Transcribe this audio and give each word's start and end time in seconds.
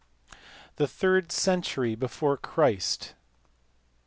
The 0.77 0.87
third 0.87 1.31
century 1.31 1.93
before 1.93 2.35
Christ. 2.35 3.13